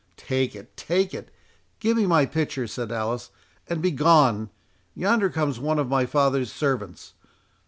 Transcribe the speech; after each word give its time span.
"Take 0.17 0.55
it—take 0.55 1.13
it—give 1.13 1.95
me 1.95 2.07
my 2.07 2.25
pitcher," 2.25 2.65
said 2.65 2.91
Alice, 2.91 3.29
"and 3.69 3.83
begone,—yonder 3.83 5.29
comes 5.29 5.59
one 5.59 5.77
of 5.77 5.89
my 5.89 6.07
father's 6.07 6.51
servants. 6.51 7.13